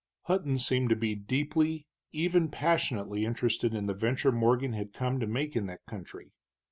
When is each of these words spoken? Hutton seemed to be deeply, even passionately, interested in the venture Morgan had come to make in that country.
Hutton 0.23 0.57
seemed 0.57 0.89
to 0.89 0.95
be 0.95 1.13
deeply, 1.13 1.85
even 2.11 2.49
passionately, 2.49 3.23
interested 3.23 3.75
in 3.75 3.85
the 3.85 3.93
venture 3.93 4.31
Morgan 4.31 4.73
had 4.73 4.93
come 4.93 5.19
to 5.19 5.27
make 5.27 5.55
in 5.55 5.67
that 5.67 5.85
country. 5.85 6.33